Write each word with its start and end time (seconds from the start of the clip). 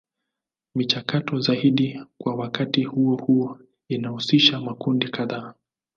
Michakato 0.75 1.39
zaidi 1.39 2.05
kwa 2.17 2.35
wakati 2.35 2.83
huo 2.83 3.15
huo 3.15 3.59
inahusisha 3.87 4.61
makundi 4.61 5.07
kadhaa. 5.09 5.53